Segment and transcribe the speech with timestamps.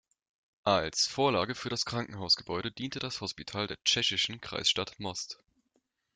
[0.63, 5.37] Als Vorlage für das Krankenhausgebäude diente das Hospital der tschechischen Kreisstadt Most.